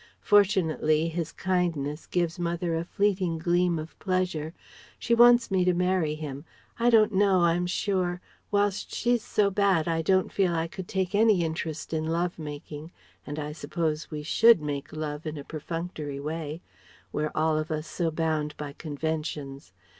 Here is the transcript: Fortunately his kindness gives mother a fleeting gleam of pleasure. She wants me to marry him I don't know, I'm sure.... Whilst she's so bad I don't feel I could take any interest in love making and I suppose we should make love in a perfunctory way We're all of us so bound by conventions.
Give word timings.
Fortunately 0.23 1.09
his 1.09 1.31
kindness 1.31 2.07
gives 2.07 2.39
mother 2.39 2.75
a 2.75 2.83
fleeting 2.83 3.37
gleam 3.37 3.77
of 3.77 3.93
pleasure. 3.99 4.51
She 4.97 5.13
wants 5.13 5.51
me 5.51 5.63
to 5.63 5.75
marry 5.75 6.15
him 6.15 6.43
I 6.79 6.89
don't 6.89 7.13
know, 7.13 7.41
I'm 7.41 7.67
sure.... 7.67 8.19
Whilst 8.49 8.91
she's 8.95 9.23
so 9.23 9.51
bad 9.51 9.87
I 9.87 10.01
don't 10.01 10.33
feel 10.33 10.55
I 10.55 10.67
could 10.67 10.87
take 10.87 11.13
any 11.13 11.43
interest 11.43 11.93
in 11.93 12.05
love 12.07 12.39
making 12.39 12.91
and 13.27 13.37
I 13.37 13.51
suppose 13.51 14.09
we 14.09 14.23
should 14.23 14.59
make 14.59 14.91
love 14.91 15.27
in 15.27 15.37
a 15.37 15.43
perfunctory 15.43 16.19
way 16.19 16.61
We're 17.11 17.29
all 17.35 17.59
of 17.59 17.69
us 17.69 17.85
so 17.85 18.09
bound 18.09 18.57
by 18.57 18.73
conventions. 18.73 19.71